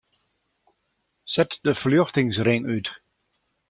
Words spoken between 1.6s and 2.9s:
de ferljochtingsring út.